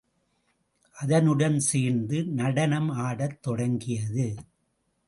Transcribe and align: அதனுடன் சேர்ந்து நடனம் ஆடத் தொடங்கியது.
அதனுடன் 0.97 1.59
சேர்ந்து 1.59 2.23
நடனம் 2.23 2.89
ஆடத் 2.89 3.41
தொடங்கியது. 3.41 4.35